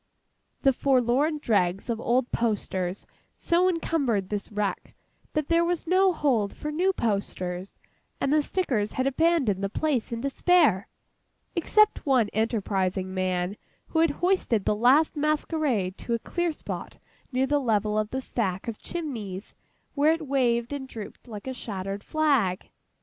[0.63, 3.05] The forlorn dregs of old posters
[3.35, 4.95] so encumbered this wreck,
[5.33, 7.75] that there was no hold for new posters,
[8.19, 10.87] and the stickers had abandoned the place in despair,
[11.55, 13.57] except one enterprising man
[13.89, 16.97] who had hoisted the last masquerade to a clear spot
[17.31, 19.53] near the level of the stack of chimneys
[19.93, 22.71] where it waved and drooped like a shattered flag.